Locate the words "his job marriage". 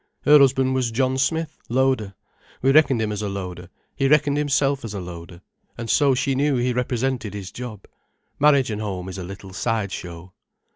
7.35-8.71